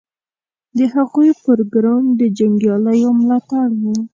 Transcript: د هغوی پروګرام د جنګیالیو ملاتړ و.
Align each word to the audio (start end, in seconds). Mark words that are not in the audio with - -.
د 0.77 0.79
هغوی 0.95 1.29
پروګرام 1.43 2.03
د 2.19 2.21
جنګیالیو 2.37 3.09
ملاتړ 3.19 3.67
و. 3.79 3.81